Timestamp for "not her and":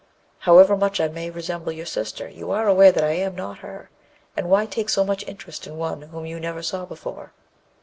3.35-4.49